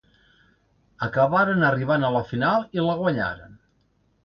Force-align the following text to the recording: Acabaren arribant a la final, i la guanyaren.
Acabaren 1.07 1.67
arribant 1.67 2.07
a 2.07 2.11
la 2.17 2.23
final, 2.33 2.67
i 2.79 2.89
la 2.89 2.99
guanyaren. 3.05 3.57